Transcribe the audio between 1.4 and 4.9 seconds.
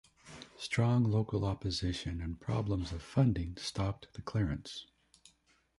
opposition and problems of funding stopped the clearance.